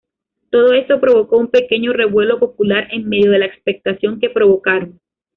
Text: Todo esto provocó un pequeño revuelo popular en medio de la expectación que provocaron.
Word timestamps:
Todo 0.49 0.73
esto 0.73 0.99
provocó 0.99 1.37
un 1.37 1.49
pequeño 1.49 1.93
revuelo 1.93 2.39
popular 2.39 2.87
en 2.89 3.07
medio 3.07 3.29
de 3.29 3.37
la 3.37 3.45
expectación 3.45 4.19
que 4.19 4.31
provocaron. 4.31 4.99